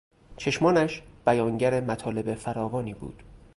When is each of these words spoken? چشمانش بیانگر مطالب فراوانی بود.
چشمانش 0.37 1.01
بیانگر 1.25 1.79
مطالب 1.81 2.33
فراوانی 2.35 2.93
بود. 2.93 3.23